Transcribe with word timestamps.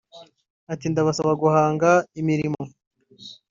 Ati” 0.73 0.85
Ndabasaba 0.91 1.31
guhanga 1.43 1.89
imirimo 2.19 2.63